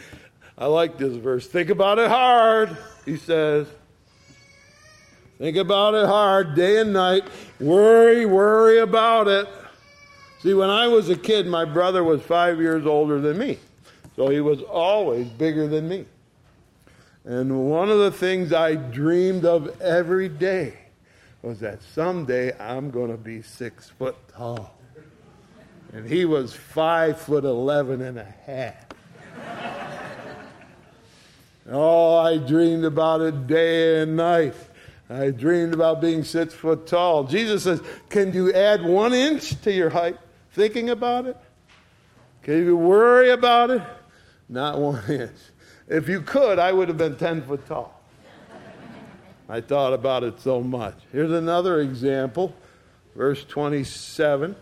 I 0.56 0.66
like 0.66 0.98
this 0.98 1.16
verse. 1.16 1.48
Think 1.48 1.68
about 1.68 1.98
it 1.98 2.08
hard, 2.08 2.76
he 3.04 3.16
says. 3.16 3.66
Think 5.36 5.56
about 5.56 5.94
it 5.94 6.06
hard, 6.06 6.54
day 6.54 6.80
and 6.80 6.92
night. 6.92 7.24
Worry, 7.58 8.24
worry 8.24 8.78
about 8.78 9.26
it. 9.26 9.48
See, 10.44 10.52
when 10.52 10.68
I 10.68 10.88
was 10.88 11.08
a 11.08 11.16
kid, 11.16 11.46
my 11.46 11.64
brother 11.64 12.04
was 12.04 12.20
five 12.20 12.60
years 12.60 12.84
older 12.84 13.18
than 13.18 13.38
me. 13.38 13.58
So 14.14 14.28
he 14.28 14.42
was 14.42 14.60
always 14.60 15.26
bigger 15.26 15.66
than 15.66 15.88
me. 15.88 16.04
And 17.24 17.70
one 17.70 17.88
of 17.88 17.98
the 18.00 18.10
things 18.10 18.52
I 18.52 18.74
dreamed 18.74 19.46
of 19.46 19.80
every 19.80 20.28
day 20.28 20.74
was 21.40 21.60
that 21.60 21.82
someday 21.82 22.52
I'm 22.60 22.90
going 22.90 23.10
to 23.10 23.16
be 23.16 23.40
six 23.40 23.88
foot 23.88 24.16
tall. 24.28 24.76
And 25.94 26.06
he 26.06 26.26
was 26.26 26.52
five 26.52 27.18
foot 27.18 27.44
eleven 27.44 28.02
and 28.02 28.18
a 28.18 28.34
half. 28.44 28.84
Oh, 31.70 32.18
I 32.18 32.36
dreamed 32.36 32.84
about 32.84 33.22
it 33.22 33.46
day 33.46 34.02
and 34.02 34.14
night. 34.14 34.54
I 35.08 35.30
dreamed 35.30 35.72
about 35.72 36.02
being 36.02 36.22
six 36.22 36.52
foot 36.52 36.86
tall. 36.86 37.24
Jesus 37.24 37.62
says, 37.62 37.80
Can 38.10 38.34
you 38.34 38.52
add 38.52 38.84
one 38.84 39.14
inch 39.14 39.58
to 39.62 39.72
your 39.72 39.88
height 39.88 40.18
thinking 40.54 40.90
about 40.90 41.26
it? 41.26 41.36
Can 42.42 42.64
you 42.64 42.76
worry 42.76 43.30
about 43.30 43.70
it? 43.70 43.82
Not 44.48 44.78
one 44.78 45.02
inch. 45.08 45.30
If 45.88 46.08
you 46.08 46.22
could, 46.22 46.58
I 46.58 46.72
would 46.72 46.88
have 46.88 46.96
been 46.96 47.16
10 47.16 47.42
foot 47.42 47.66
tall. 47.66 48.00
I 49.48 49.60
thought 49.60 49.92
about 49.92 50.24
it 50.24 50.40
so 50.40 50.62
much. 50.62 50.94
Here's 51.12 51.32
another 51.32 51.80
example, 51.80 52.54
verse 53.14 53.44
27. 53.44 54.56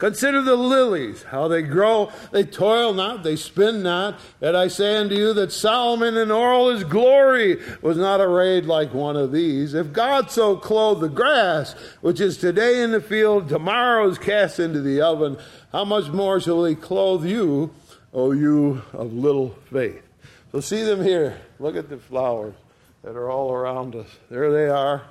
Consider 0.00 0.40
the 0.40 0.56
lilies, 0.56 1.24
how 1.24 1.46
they 1.46 1.60
grow. 1.60 2.10
They 2.32 2.42
toil 2.42 2.94
not, 2.94 3.22
they 3.22 3.36
spin 3.36 3.82
not. 3.82 4.18
Yet 4.40 4.56
I 4.56 4.68
say 4.68 4.96
unto 4.96 5.14
you 5.14 5.34
that 5.34 5.52
Solomon 5.52 6.16
in 6.16 6.30
all 6.30 6.70
his 6.70 6.84
glory 6.84 7.58
was 7.82 7.98
not 7.98 8.18
arrayed 8.18 8.64
like 8.64 8.94
one 8.94 9.18
of 9.18 9.30
these. 9.30 9.74
If 9.74 9.92
God 9.92 10.30
so 10.30 10.56
clothe 10.56 11.02
the 11.02 11.10
grass, 11.10 11.74
which 12.00 12.18
is 12.18 12.38
today 12.38 12.82
in 12.82 12.92
the 12.92 13.02
field, 13.02 13.50
tomorrow 13.50 14.08
is 14.08 14.16
cast 14.16 14.58
into 14.58 14.80
the 14.80 15.02
oven, 15.02 15.36
how 15.70 15.84
much 15.84 16.08
more 16.08 16.40
shall 16.40 16.64
he 16.64 16.74
clothe 16.74 17.26
you, 17.26 17.70
O 18.14 18.32
you 18.32 18.80
of 18.94 19.12
little 19.12 19.50
faith? 19.70 20.02
So 20.50 20.60
see 20.60 20.82
them 20.82 21.04
here. 21.04 21.38
Look 21.58 21.76
at 21.76 21.90
the 21.90 21.98
flowers 21.98 22.54
that 23.02 23.16
are 23.16 23.30
all 23.30 23.52
around 23.52 23.94
us. 23.94 24.08
There 24.30 24.50
they 24.50 24.70
are. 24.70 25.02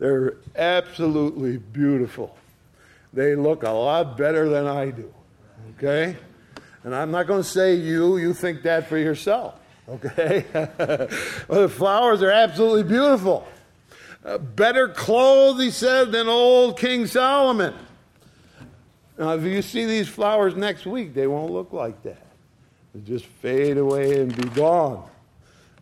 They're 0.00 0.34
absolutely 0.56 1.58
beautiful 1.58 2.36
they 3.14 3.36
look 3.36 3.62
a 3.62 3.70
lot 3.70 4.18
better 4.18 4.48
than 4.48 4.66
I 4.66 4.90
do. 4.90 5.12
Okay? 5.76 6.16
And 6.82 6.94
I'm 6.94 7.10
not 7.10 7.26
going 7.26 7.42
to 7.42 7.48
say 7.48 7.76
you, 7.76 8.18
you 8.18 8.34
think 8.34 8.62
that 8.62 8.88
for 8.88 8.98
yourself. 8.98 9.54
Okay? 9.88 10.44
well, 11.48 11.62
the 11.62 11.68
flowers 11.68 12.22
are 12.22 12.30
absolutely 12.30 12.82
beautiful. 12.82 13.46
Uh, 14.24 14.38
better 14.38 14.88
clothed, 14.88 15.62
he 15.62 15.70
said, 15.70 16.10
than 16.10 16.28
old 16.28 16.78
King 16.78 17.06
Solomon. 17.06 17.74
Now, 19.16 19.34
if 19.34 19.44
you 19.44 19.62
see 19.62 19.86
these 19.86 20.08
flowers 20.08 20.56
next 20.56 20.86
week, 20.86 21.14
they 21.14 21.26
won't 21.26 21.52
look 21.52 21.72
like 21.72 22.02
that. 22.02 22.26
They 22.94 23.00
just 23.00 23.26
fade 23.26 23.78
away 23.78 24.20
and 24.20 24.34
be 24.34 24.48
gone. 24.50 25.08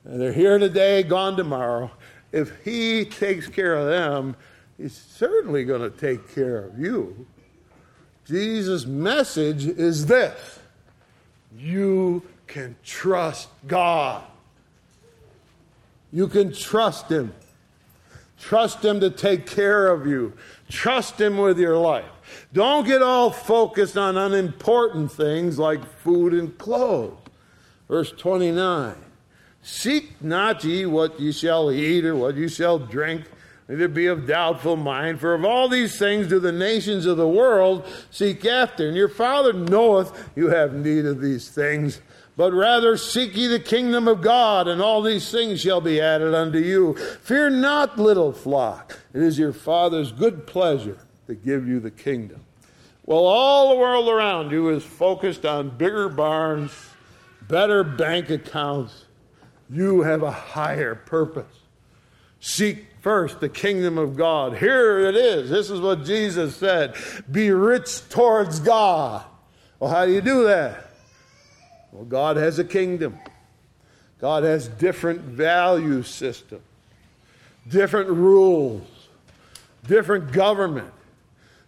And 0.05 0.21
they're 0.21 0.33
here 0.33 0.59
today, 0.59 1.03
gone 1.03 1.37
tomorrow. 1.37 1.91
If 2.33 2.53
he 2.65 3.05
takes 3.05 3.47
care 3.47 3.75
of 3.75 3.87
them, 3.87 4.37
He's 4.83 4.97
certainly 4.97 5.65
going 5.65 5.89
to 5.89 5.97
take 5.97 6.35
care 6.35 6.59
of 6.59 6.77
you. 6.77 7.25
Jesus' 8.25 8.85
message 8.85 9.65
is 9.65 10.07
this 10.07 10.59
you 11.57 12.23
can 12.49 12.75
trust 12.83 13.49
God. 13.69 14.25
You 16.13 16.27
can 16.27 16.53
trust 16.53 17.09
Him. 17.09 17.33
Trust 18.41 18.85
Him 18.85 18.99
to 18.99 19.11
take 19.11 19.47
care 19.47 19.87
of 19.87 20.05
you. 20.05 20.33
Trust 20.69 21.21
Him 21.21 21.39
with 21.39 21.61
your 21.61 21.77
life. 21.77 22.05
Don't 22.53 22.85
get 22.85 23.03
all 23.03 23.31
focused 23.31 23.97
on 23.97 24.17
unimportant 24.17 25.13
things 25.13 25.61
like 25.61 25.85
food 25.99 26.33
and 26.33 26.59
clothes. 26.59 27.17
Verse 27.89 28.11
29 28.11 28.97
Seek 29.63 30.21
not 30.21 30.65
ye 30.65 30.87
what 30.87 31.21
ye 31.21 31.31
shall 31.31 31.71
eat 31.71 32.05
or 32.05 32.17
what 32.17 32.35
ye 32.35 32.49
shall 32.49 32.81
drink 32.81 33.29
neither 33.73 33.89
be 33.89 34.07
of 34.07 34.27
doubtful 34.27 34.77
mind. 34.77 35.19
For 35.19 35.33
of 35.33 35.47
all 35.47 35.67
these 35.67 35.99
things 35.99 36.27
do 36.27 36.39
the 36.39 36.53
nations 36.53 37.07
of 37.07 37.17
the 37.17 37.27
world 37.27 37.87
seek 38.11 38.45
after. 38.45 38.87
And 38.87 38.95
your 38.95 39.09
Father 39.09 39.55
knoweth 39.55 40.31
you 40.37 40.49
have 40.49 40.75
need 40.75 41.07
of 41.07 41.23
these 41.23 41.49
things. 41.49 42.03
But 42.37 42.53
rather 42.53 42.99
seek 42.99 43.35
ye 43.35 43.47
the 43.47 43.59
kingdom 43.59 44.09
of 44.09 44.21
God, 44.21 44.69
and 44.69 44.83
all 44.83 45.01
these 45.01 45.31
things 45.31 45.61
shall 45.61 45.81
be 45.81 46.03
added 46.03 46.35
unto 46.35 46.59
you. 46.59 46.97
Fear 47.23 47.51
not, 47.51 47.99
little 47.99 48.33
flock. 48.33 48.99
It 49.15 49.23
is 49.23 49.39
your 49.39 49.55
Father's 49.55 50.13
good 50.13 50.47
pleasure 50.47 50.99
to 51.27 51.35
give 51.35 51.67
you 51.67 51.81
the 51.81 51.91
kingdom. 51.91 52.45
Well, 53.07 53.25
all 53.25 53.71
the 53.71 53.81
world 53.81 54.09
around 54.09 54.51
you 54.51 54.69
is 54.69 54.85
focused 54.85 55.47
on 55.47 55.77
bigger 55.79 56.11
barns, 56.11 56.73
better 57.49 57.85
bank 57.85 58.29
accounts. 58.29 59.07
You 59.71 60.03
have 60.03 60.23
a 60.23 60.31
higher 60.31 60.95
purpose. 60.95 61.61
Seek 62.41 62.87
first 63.03 63.41
the 63.41 63.49
kingdom 63.49 63.99
of 63.99 64.17
God. 64.17 64.57
Here 64.57 65.01
it 65.01 65.17
is. 65.17 65.51
This 65.51 65.69
is 65.69 65.81
what 65.81 66.05
Jesus 66.05 66.57
said 66.57 66.95
Be 67.31 67.51
rich 67.51 68.09
towards 68.09 68.61
God. 68.61 69.25
Well, 69.79 69.91
how 69.91 70.07
do 70.07 70.13
you 70.13 70.21
do 70.21 70.45
that? 70.45 70.91
Well, 71.91 72.05
God 72.05 72.37
has 72.37 72.59
a 72.59 72.65
kingdom, 72.65 73.19
God 74.21 74.45
has 74.45 74.69
different 74.69 75.21
value 75.21 76.03
systems, 76.03 76.63
different 77.69 78.09
rules, 78.09 78.87
different 79.87 80.33
government. 80.33 80.93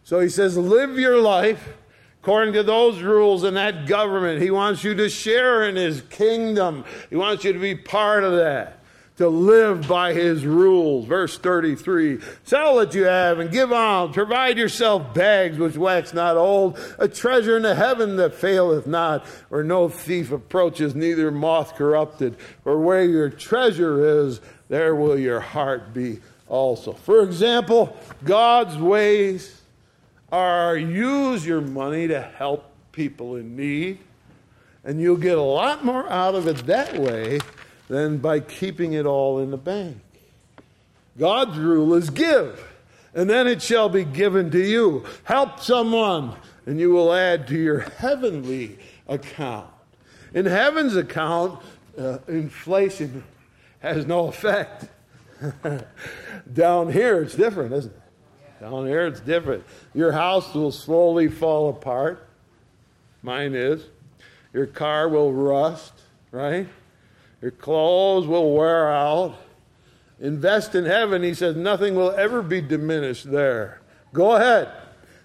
So 0.04 0.20
he 0.20 0.28
says, 0.28 0.56
Live 0.56 0.98
your 0.98 1.20
life 1.20 1.76
according 2.22 2.54
to 2.54 2.62
those 2.62 3.02
rules 3.02 3.42
and 3.42 3.56
that 3.58 3.86
government. 3.86 4.40
He 4.40 4.50
wants 4.50 4.82
you 4.82 4.94
to 4.94 5.10
share 5.10 5.68
in 5.68 5.76
his 5.76 6.00
kingdom, 6.02 6.84
he 7.10 7.16
wants 7.16 7.44
you 7.44 7.52
to 7.52 7.58
be 7.58 7.74
part 7.74 8.24
of 8.24 8.36
that 8.36 8.83
to 9.16 9.28
live 9.28 9.86
by 9.86 10.12
his 10.12 10.44
rules. 10.44 11.06
Verse 11.06 11.38
33 11.38 12.18
Sell 12.44 12.74
what 12.74 12.94
you 12.94 13.04
have 13.04 13.38
and 13.38 13.50
give 13.50 13.72
alms. 13.72 14.14
Provide 14.14 14.58
yourself 14.58 15.14
bags 15.14 15.58
which 15.58 15.76
wax 15.76 16.12
not 16.12 16.36
old, 16.36 16.78
a 16.98 17.06
treasure 17.06 17.56
in 17.56 17.62
the 17.62 17.74
heaven 17.74 18.16
that 18.16 18.34
faileth 18.34 18.86
not, 18.86 19.26
where 19.48 19.62
no 19.62 19.88
thief 19.88 20.32
approaches, 20.32 20.94
neither 20.94 21.30
moth 21.30 21.76
corrupted. 21.76 22.36
For 22.64 22.78
where 22.78 23.04
your 23.04 23.30
treasure 23.30 24.22
is, 24.22 24.40
there 24.68 24.94
will 24.94 25.18
your 25.18 25.40
heart 25.40 25.94
be 25.94 26.20
also. 26.48 26.92
For 26.92 27.22
example, 27.22 27.96
God's 28.24 28.76
ways 28.76 29.60
are 30.32 30.76
use 30.76 31.46
your 31.46 31.60
money 31.60 32.08
to 32.08 32.20
help 32.20 32.70
people 32.90 33.36
in 33.36 33.54
need, 33.54 33.98
and 34.82 35.00
you'll 35.00 35.16
get 35.16 35.38
a 35.38 35.42
lot 35.42 35.84
more 35.84 36.08
out 36.10 36.34
of 36.34 36.48
it 36.48 36.66
that 36.66 36.98
way 36.98 37.38
than 37.88 38.18
by 38.18 38.40
keeping 38.40 38.92
it 38.92 39.06
all 39.06 39.38
in 39.38 39.50
the 39.50 39.56
bank. 39.56 39.98
God's 41.18 41.58
rule 41.58 41.94
is 41.94 42.10
give, 42.10 42.66
and 43.14 43.30
then 43.30 43.46
it 43.46 43.62
shall 43.62 43.88
be 43.88 44.04
given 44.04 44.50
to 44.50 44.58
you. 44.58 45.04
Help 45.24 45.60
someone, 45.60 46.34
and 46.66 46.80
you 46.80 46.90
will 46.90 47.12
add 47.12 47.46
to 47.48 47.56
your 47.56 47.80
heavenly 47.80 48.78
account. 49.06 49.68
In 50.32 50.46
heaven's 50.46 50.96
account, 50.96 51.60
uh, 51.96 52.18
inflation 52.26 53.22
has 53.80 54.06
no 54.06 54.26
effect. 54.28 54.88
Down 56.52 56.90
here, 56.90 57.22
it's 57.22 57.34
different, 57.34 57.72
isn't 57.74 57.92
it? 57.92 58.60
Down 58.60 58.86
here, 58.86 59.06
it's 59.06 59.20
different. 59.20 59.64
Your 59.94 60.10
house 60.10 60.54
will 60.54 60.72
slowly 60.72 61.28
fall 61.28 61.68
apart. 61.68 62.26
Mine 63.22 63.54
is. 63.54 63.84
Your 64.52 64.66
car 64.66 65.08
will 65.08 65.32
rust, 65.32 65.92
right? 66.30 66.66
Your 67.44 67.50
clothes 67.50 68.26
will 68.26 68.54
wear 68.54 68.90
out. 68.90 69.34
Invest 70.18 70.74
in 70.74 70.86
heaven, 70.86 71.22
he 71.22 71.34
says, 71.34 71.54
nothing 71.54 71.94
will 71.94 72.12
ever 72.12 72.40
be 72.40 72.62
diminished 72.62 73.30
there. 73.30 73.82
Go 74.14 74.36
ahead. 74.36 74.70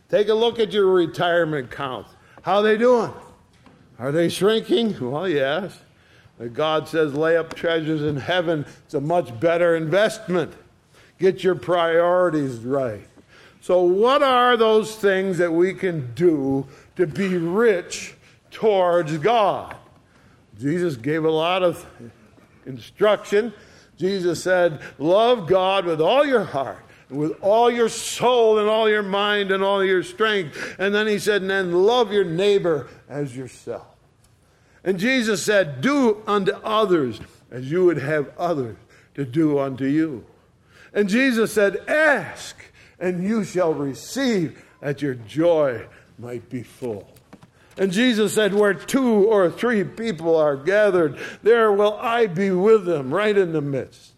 Take 0.10 0.28
a 0.28 0.34
look 0.34 0.60
at 0.60 0.74
your 0.74 0.88
retirement 0.88 1.72
accounts. 1.72 2.14
How 2.42 2.58
are 2.58 2.64
they 2.64 2.78
doing? 2.78 3.14
Are 4.00 4.12
they 4.12 4.28
shrinking? 4.28 5.00
Well, 5.00 5.30
yes. 5.30 5.80
God 6.52 6.90
says, 6.90 7.14
lay 7.14 7.38
up 7.38 7.54
treasures 7.54 8.02
in 8.02 8.18
heaven. 8.18 8.66
It's 8.84 8.96
a 8.96 9.00
much 9.00 9.40
better 9.40 9.78
investment. 9.78 10.52
Get 11.20 11.42
your 11.42 11.56
priorities 11.56 12.58
right. 12.58 13.08
So, 13.62 13.84
what 13.84 14.22
are 14.24 14.58
those 14.58 14.94
things 14.94 15.38
that 15.38 15.54
we 15.54 15.74
can 15.74 16.14
do 16.16 16.68
to 16.98 17.08
be 17.08 17.38
rich 17.38 18.16
towards 18.52 19.18
God? 19.20 19.78
Jesus 20.60 20.98
gave 20.98 21.24
a 21.24 21.32
lot 21.32 21.64
of 21.64 21.86
instruction. 22.66 23.54
Jesus 23.98 24.44
said, 24.44 24.82
Love 24.98 25.48
God 25.48 25.86
with 25.86 26.02
all 26.02 26.26
your 26.26 26.44
heart, 26.44 26.84
with 27.10 27.32
all 27.42 27.72
your 27.72 27.90
soul, 27.90 28.60
and 28.60 28.68
all 28.68 28.90
your 28.90 29.04
mind, 29.04 29.52
and 29.52 29.64
all 29.64 29.84
your 29.84 30.04
strength. 30.04 30.76
And 30.78 30.94
then 30.94 31.08
he 31.08 31.18
said, 31.18 31.42
And 31.42 31.50
then 31.50 31.72
love 31.72 32.12
your 32.12 32.26
neighbor 32.26 32.88
as 33.08 33.36
yourself. 33.36 33.88
And 34.84 35.00
Jesus 35.00 35.44
said, 35.44 35.82
Do 35.82 36.22
unto 36.28 36.52
others 36.64 37.22
as 37.52 37.72
you 37.72 37.86
would 37.86 37.98
have 37.98 38.32
others 38.38 38.78
to 39.16 39.26
do 39.26 39.60
unto 39.60 39.86
you. 39.86 40.26
And 40.94 41.08
Jesus 41.08 41.54
said, 41.54 41.78
Ask, 41.88 42.58
and 43.00 43.24
you 43.24 43.44
shall 43.44 43.74
receive, 43.74 44.64
that 44.82 45.02
your 45.02 45.16
joy 45.16 45.88
might 46.18 46.50
be 46.50 46.64
full. 46.64 47.08
And 47.80 47.94
Jesus 47.94 48.34
said, 48.34 48.54
Where 48.54 48.74
two 48.74 49.26
or 49.26 49.50
three 49.50 49.86
people 49.86 50.36
are 50.36 50.58
gathered, 50.58 51.18
there 51.42 51.72
will 51.72 51.94
I 51.94 52.28
be 52.28 52.52
with 52.52 52.86
them, 52.86 53.12
right 53.12 53.36
in 53.36 53.54
the 53.54 53.62
midst. 53.62 54.12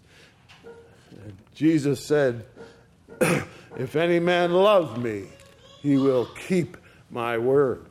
And 1.23 1.37
Jesus 1.53 2.03
said, 2.03 2.43
If 3.77 3.95
any 3.95 4.19
man 4.19 4.51
loves 4.51 4.97
me, 4.97 5.27
he 5.81 5.95
will 5.95 6.25
keep 6.47 6.75
my 7.11 7.37
word. 7.37 7.85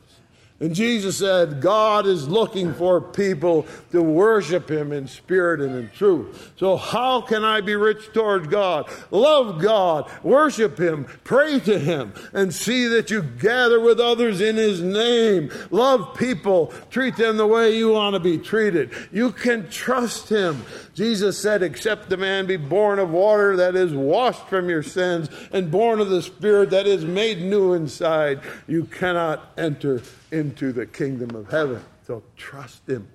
And 0.61 0.75
Jesus 0.75 1.17
said, 1.17 1.59
God 1.59 2.05
is 2.05 2.29
looking 2.29 2.71
for 2.75 3.01
people 3.01 3.65
to 3.91 4.03
worship 4.03 4.69
Him 4.69 4.91
in 4.91 5.07
spirit 5.07 5.59
and 5.59 5.75
in 5.75 5.89
truth. 5.89 6.51
So, 6.55 6.77
how 6.77 7.21
can 7.21 7.43
I 7.43 7.61
be 7.61 7.75
rich 7.75 8.13
towards 8.13 8.47
God? 8.47 8.87
Love 9.09 9.59
God, 9.59 10.07
worship 10.21 10.77
Him, 10.77 11.07
pray 11.23 11.59
to 11.61 11.79
Him, 11.79 12.13
and 12.31 12.53
see 12.53 12.85
that 12.89 13.09
you 13.09 13.23
gather 13.23 13.79
with 13.79 13.99
others 13.99 14.39
in 14.39 14.55
His 14.55 14.81
name. 14.81 15.51
Love 15.71 16.15
people, 16.15 16.71
treat 16.91 17.15
them 17.15 17.37
the 17.37 17.47
way 17.47 17.75
you 17.75 17.89
want 17.89 18.13
to 18.13 18.19
be 18.19 18.37
treated. 18.37 18.91
You 19.11 19.31
can 19.31 19.67
trust 19.67 20.29
Him. 20.29 20.63
Jesus 21.01 21.41
said, 21.41 21.63
Except 21.63 22.13
a 22.13 22.17
man 22.17 22.45
be 22.45 22.57
born 22.57 22.99
of 22.99 23.09
water, 23.09 23.55
that 23.57 23.75
is, 23.75 23.91
washed 23.91 24.47
from 24.47 24.69
your 24.69 24.83
sins, 24.83 25.31
and 25.51 25.71
born 25.71 25.99
of 25.99 26.11
the 26.11 26.21
Spirit, 26.21 26.69
that 26.69 26.85
is, 26.85 27.03
made 27.03 27.41
new 27.41 27.73
inside, 27.73 28.39
you 28.67 28.85
cannot 28.85 29.51
enter 29.57 30.03
into 30.31 30.71
the 30.71 30.85
kingdom 30.85 31.35
of 31.35 31.49
heaven. 31.49 31.83
So 32.05 32.21
trust 32.37 32.87
Him. 32.87 33.07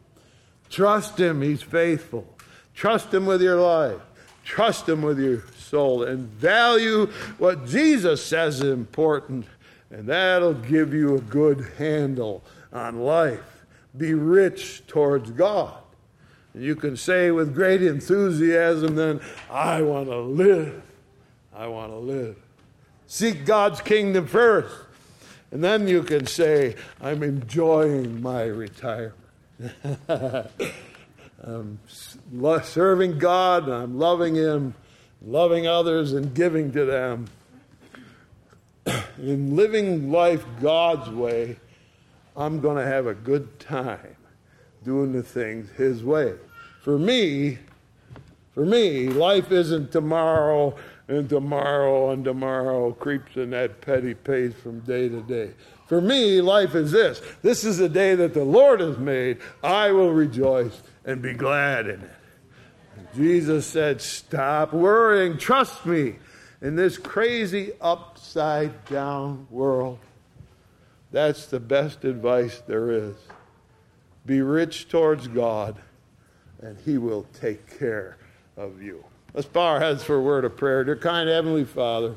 Trust 0.68 1.20
Him. 1.20 1.40
He's 1.42 1.62
faithful. 1.62 2.26
Trust 2.74 3.14
Him 3.14 3.24
with 3.24 3.40
your 3.40 3.60
life. 3.60 4.00
Trust 4.44 4.88
Him 4.88 5.02
with 5.02 5.20
your 5.20 5.44
soul. 5.56 6.02
And 6.02 6.26
value 6.26 7.06
what 7.38 7.66
Jesus 7.66 8.20
says 8.20 8.62
is 8.62 8.68
important. 8.68 9.46
And 9.92 10.08
that'll 10.08 10.54
give 10.54 10.92
you 10.92 11.14
a 11.14 11.20
good 11.20 11.68
handle 11.78 12.42
on 12.72 12.98
life. 12.98 13.64
Be 13.96 14.12
rich 14.12 14.84
towards 14.88 15.30
God. 15.30 15.84
You 16.56 16.74
can 16.74 16.96
say 16.96 17.30
with 17.30 17.54
great 17.54 17.82
enthusiasm, 17.82 18.94
then, 18.94 19.20
I 19.50 19.82
want 19.82 20.08
to 20.08 20.18
live. 20.18 20.82
I 21.54 21.66
want 21.66 21.92
to 21.92 21.98
live. 21.98 22.36
Seek 23.06 23.44
God's 23.44 23.82
kingdom 23.82 24.26
first. 24.26 24.74
And 25.50 25.62
then 25.62 25.86
you 25.86 26.02
can 26.02 26.26
say, 26.26 26.76
I'm 27.00 27.22
enjoying 27.22 28.22
my 28.22 28.44
retirement. 28.44 29.14
I'm 31.42 31.78
serving 31.86 33.18
God, 33.18 33.68
I'm 33.68 33.98
loving 33.98 34.34
Him, 34.34 34.74
loving 35.22 35.66
others, 35.66 36.14
and 36.14 36.34
giving 36.34 36.72
to 36.72 36.84
them. 36.86 37.26
In 39.18 39.56
living 39.56 40.10
life 40.10 40.44
God's 40.60 41.10
way, 41.10 41.58
I'm 42.34 42.60
going 42.60 42.76
to 42.76 42.84
have 42.84 43.06
a 43.06 43.14
good 43.14 43.60
time 43.60 44.16
doing 44.84 45.12
the 45.12 45.22
things 45.22 45.70
His 45.70 46.04
way. 46.04 46.34
For 46.82 46.98
me, 46.98 47.58
for 48.54 48.64
me, 48.64 49.08
life 49.08 49.52
isn't 49.52 49.92
tomorrow 49.92 50.74
and 51.08 51.28
tomorrow 51.28 52.10
and 52.10 52.24
tomorrow 52.24 52.92
creeps 52.92 53.36
in 53.36 53.50
that 53.50 53.80
petty 53.80 54.14
pace 54.14 54.54
from 54.54 54.80
day 54.80 55.08
to 55.08 55.20
day. 55.22 55.50
For 55.86 56.00
me, 56.00 56.40
life 56.40 56.74
is 56.74 56.90
this 56.90 57.20
this 57.42 57.64
is 57.64 57.78
the 57.78 57.88
day 57.88 58.14
that 58.14 58.34
the 58.34 58.44
Lord 58.44 58.80
has 58.80 58.98
made. 58.98 59.38
I 59.62 59.92
will 59.92 60.12
rejoice 60.12 60.82
and 61.04 61.22
be 61.22 61.34
glad 61.34 61.86
in 61.86 62.00
it. 62.00 62.10
Jesus 63.14 63.66
said, 63.66 64.00
Stop 64.00 64.72
worrying, 64.72 65.38
trust 65.38 65.86
me. 65.86 66.16
In 66.60 66.74
this 66.74 66.98
crazy 66.98 67.72
upside 67.80 68.84
down 68.86 69.46
world, 69.50 69.98
that's 71.12 71.46
the 71.46 71.60
best 71.60 72.04
advice 72.04 72.62
there 72.66 72.90
is. 72.90 73.14
Be 74.26 74.42
rich 74.42 74.88
towards 74.88 75.28
God, 75.28 75.76
and 76.60 76.76
He 76.84 76.98
will 76.98 77.26
take 77.40 77.78
care 77.78 78.16
of 78.56 78.82
you. 78.82 79.04
Let's 79.32 79.46
bow 79.46 79.74
our 79.74 79.78
heads 79.78 80.02
for 80.02 80.16
a 80.16 80.20
word 80.20 80.44
of 80.44 80.56
prayer. 80.56 80.82
Dear 80.82 80.96
kind 80.96 81.28
Heavenly 81.28 81.64
Father, 81.64 82.16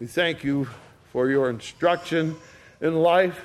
we 0.00 0.06
thank 0.06 0.42
you 0.42 0.68
for 1.12 1.28
your 1.28 1.50
instruction 1.50 2.36
in 2.80 2.94
life, 2.94 3.44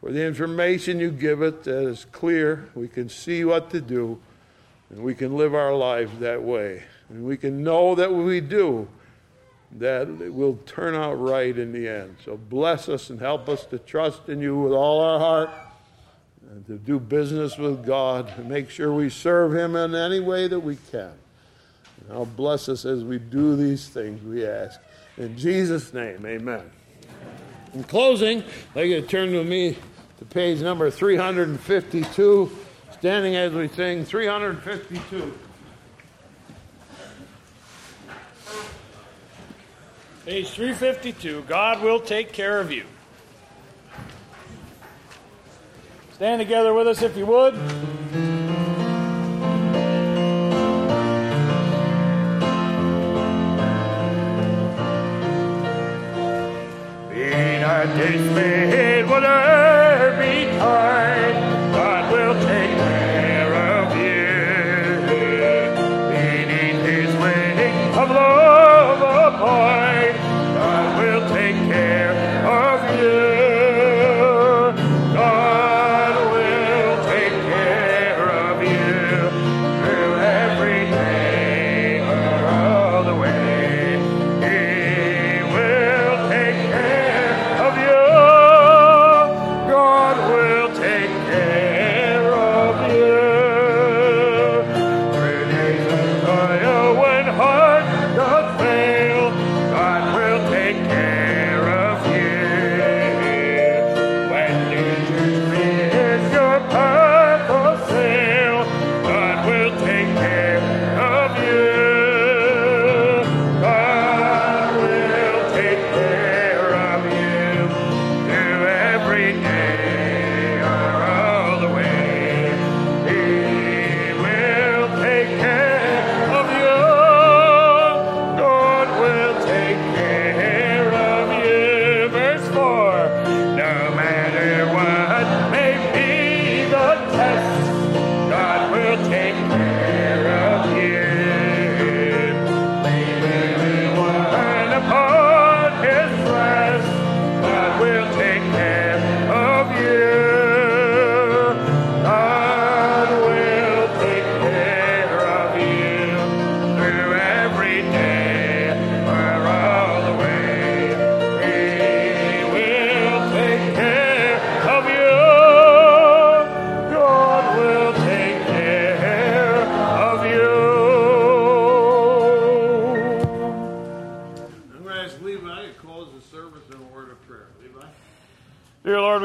for 0.00 0.12
the 0.12 0.24
information 0.24 1.00
you 1.00 1.10
give 1.10 1.42
it 1.42 1.64
that 1.64 1.88
is 1.88 2.06
clear. 2.12 2.68
We 2.76 2.86
can 2.86 3.08
see 3.08 3.44
what 3.44 3.70
to 3.70 3.80
do, 3.80 4.20
and 4.90 5.02
we 5.02 5.16
can 5.16 5.36
live 5.36 5.56
our 5.56 5.74
lives 5.74 6.16
that 6.20 6.44
way. 6.44 6.84
And 7.08 7.24
we 7.24 7.36
can 7.36 7.64
know 7.64 7.96
that 7.96 8.12
we 8.12 8.40
do, 8.40 8.86
that 9.72 10.02
it 10.02 10.32
will 10.32 10.58
turn 10.64 10.94
out 10.94 11.14
right 11.14 11.58
in 11.58 11.72
the 11.72 11.88
end. 11.88 12.18
So 12.24 12.36
bless 12.36 12.88
us 12.88 13.10
and 13.10 13.18
help 13.18 13.48
us 13.48 13.64
to 13.66 13.80
trust 13.80 14.28
in 14.28 14.40
you 14.40 14.56
with 14.56 14.72
all 14.72 15.00
our 15.00 15.18
heart 15.18 15.50
and 16.52 16.66
to 16.66 16.76
do 16.76 17.00
business 17.00 17.56
with 17.56 17.84
God 17.86 18.30
and 18.36 18.46
make 18.46 18.68
sure 18.68 18.92
we 18.92 19.08
serve 19.08 19.54
Him 19.54 19.74
in 19.74 19.94
any 19.94 20.20
way 20.20 20.48
that 20.48 20.60
we 20.60 20.76
can. 20.90 21.12
Now 22.10 22.26
bless 22.26 22.68
us 22.68 22.84
as 22.84 23.02
we 23.04 23.18
do 23.18 23.56
these 23.56 23.88
things, 23.88 24.22
we 24.22 24.44
ask. 24.44 24.78
In 25.16 25.38
Jesus' 25.38 25.94
name, 25.94 26.26
amen. 26.26 26.70
In 27.72 27.84
closing, 27.84 28.44
I'd 28.74 28.90
like 28.90 28.90
to 28.90 29.02
turn 29.02 29.32
with 29.32 29.48
me 29.48 29.78
to 30.18 30.24
page 30.26 30.60
number 30.60 30.90
352, 30.90 32.50
standing 32.98 33.34
as 33.34 33.52
we 33.54 33.68
sing 33.68 34.04
352. 34.04 35.38
Page 40.26 40.50
352 40.50 41.44
God 41.48 41.82
will 41.82 41.98
take 41.98 42.32
care 42.32 42.60
of 42.60 42.70
you. 42.70 42.84
Stand 46.22 46.38
together 46.38 46.72
with 46.72 46.86
us 46.86 47.02
if 47.02 47.16
you 47.16 47.26
would. 47.26 48.31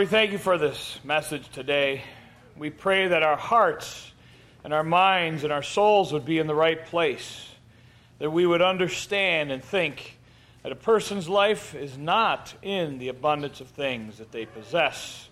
Thank 0.08 0.32
you 0.32 0.38
for 0.38 0.58
this 0.58 1.02
message 1.04 1.50
today. 1.50 2.02
We 2.56 2.70
pray 2.70 3.10
that 3.10 3.24
our 3.24 3.36
hearts 3.36 4.10
and 4.64 4.74
our 4.74 4.84
minds 4.84 5.44
and 5.44 5.52
our 5.52 5.62
souls 5.62 6.14
would 6.14 6.24
be 6.24 6.40
in 6.40 6.48
the 6.48 6.56
right 6.56 6.86
place, 6.86 7.50
that 8.20 8.32
we 8.32 8.46
would 8.46 8.62
understand 8.62 9.52
and 9.52 9.62
think 9.62 10.18
that 10.64 10.72
a 10.72 10.78
person's 10.78 11.28
life 11.28 11.76
is 11.76 11.98
not 11.98 12.54
in 12.62 13.00
the 13.00 13.10
abundance 13.10 13.60
of 13.60 13.68
things 13.68 14.20
that 14.20 14.32
they 14.32 14.46
possess, 14.46 15.28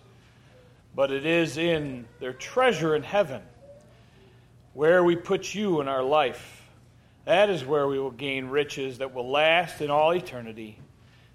but 0.94 1.10
it 1.10 1.24
is 1.24 1.56
in 1.56 2.04
their 2.20 2.34
treasure 2.34 2.94
in 2.94 3.02
heaven, 3.02 3.40
where 4.74 5.02
we 5.02 5.16
put 5.16 5.54
you 5.54 5.80
in 5.80 5.88
our 5.88 6.02
life. 6.02 6.62
That 7.24 7.48
is 7.48 7.64
where 7.64 7.88
we 7.88 7.98
will 7.98 8.10
gain 8.10 8.48
riches 8.48 8.98
that 8.98 9.14
will 9.14 9.30
last 9.30 9.80
in 9.80 9.90
all 9.90 10.12
eternity. 10.12 10.78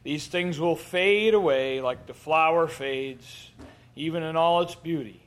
These 0.04 0.28
things 0.28 0.60
will 0.60 0.76
fade 0.76 1.34
away 1.34 1.82
like 1.82 2.08
the 2.08 2.14
flower 2.14 2.68
fades, 2.68 3.52
even 3.96 4.24
in 4.24 4.36
all 4.36 4.62
its 4.62 4.76
beauty. 4.76 5.22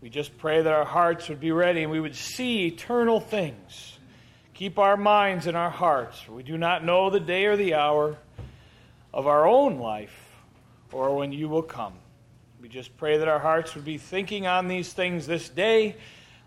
We 0.00 0.10
just 0.10 0.36
pray 0.38 0.62
that 0.62 0.72
our 0.72 0.84
hearts 0.84 1.28
would 1.28 1.40
be 1.40 1.52
ready 1.52 1.82
and 1.82 1.90
we 1.90 2.00
would 2.00 2.16
see 2.16 2.66
eternal 2.66 3.20
things. 3.20 3.98
Keep 4.54 4.78
our 4.78 4.96
minds 4.96 5.46
and 5.46 5.56
our 5.56 5.70
hearts. 5.70 6.28
We 6.28 6.42
do 6.42 6.56
not 6.56 6.84
know 6.84 7.10
the 7.10 7.20
day 7.20 7.46
or 7.46 7.56
the 7.56 7.74
hour 7.74 8.16
of 9.12 9.26
our 9.26 9.46
own 9.46 9.78
life 9.78 10.34
or 10.92 11.14
when 11.14 11.32
you 11.32 11.48
will 11.48 11.62
come. 11.62 11.92
We 12.60 12.68
just 12.68 12.96
pray 12.96 13.18
that 13.18 13.28
our 13.28 13.38
hearts 13.38 13.74
would 13.74 13.84
be 13.84 13.98
thinking 13.98 14.46
on 14.46 14.66
these 14.66 14.92
things 14.92 15.26
this 15.26 15.48
day. 15.48 15.96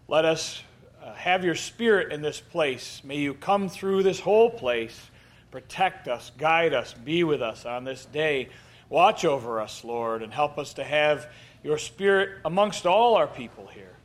Let 0.08 0.26
us 0.26 0.62
uh, 1.04 1.14
have 1.14 1.46
your 1.46 1.56
spirit 1.56 2.12
in 2.12 2.22
this 2.22 2.40
place. 2.40 3.02
May 3.04 3.18
you 3.18 3.34
come 3.34 3.70
through 3.70 4.04
this 4.04 4.20
whole 4.20 4.50
place, 4.50 5.00
protect 5.52 6.08
us, 6.08 6.32
guide 6.38 6.74
us, 6.74 6.94
be 6.94 7.24
with 7.24 7.42
us 7.42 7.66
on 7.66 7.84
this 7.84 8.06
day. 8.06 8.50
Watch 8.90 9.26
over 9.26 9.62
us, 9.62 9.84
Lord, 9.84 10.24
and 10.24 10.34
help 10.34 10.58
us 10.58 10.74
to 10.76 10.84
have 10.84 11.32
your 11.64 11.78
spirit 11.78 12.40
amongst 12.46 12.86
all 12.86 13.16
our 13.16 13.28
people 13.28 13.68
here. 13.68 13.96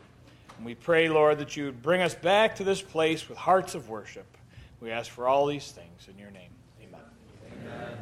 And 0.57 0.67
we 0.67 0.75
pray, 0.75 1.09
Lord, 1.09 1.39
that 1.39 1.57
you 1.57 1.67
would 1.67 1.83
bring 1.83 2.01
us 2.01 2.15
back 2.15 2.57
to 2.57 2.65
this 2.65 2.83
place 2.83 3.29
with 3.29 3.39
hearts 3.39 3.75
of 3.75 3.89
worship. 3.89 4.27
We 4.81 4.91
ask 4.91 5.11
for 5.11 5.27
all 5.27 5.47
these 5.47 5.71
things 5.71 6.09
in 6.09 6.19
your 6.19 6.31
name. 6.31 6.51
Amen. 6.83 7.01
Amen. 7.63 7.99